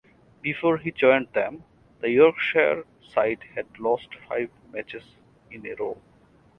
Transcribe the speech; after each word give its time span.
Before 0.41 0.77
he 0.79 0.89
joined 0.91 1.27
them, 1.33 1.63
the 1.99 2.09
Yorkshire 2.09 2.85
side 3.03 3.43
had 3.53 3.67
lost 3.77 4.07
five 4.27 4.49
matches 4.71 5.03
in 5.51 5.63
a 5.67 5.75
row. 5.75 6.01